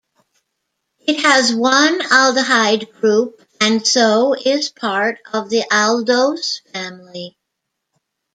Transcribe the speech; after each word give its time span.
It 1.01 1.19
has 1.19 1.53
one 1.53 1.99
aldehyde 2.01 2.91
group, 2.93 3.39
and 3.61 3.85
so 3.85 4.33
is 4.33 4.69
part 4.69 5.19
of 5.31 5.51
the 5.51 5.61
aldose 5.71 6.61
family. 6.73 7.37